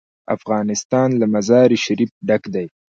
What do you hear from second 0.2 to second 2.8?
افغانستان له مزارشریف ډک دی.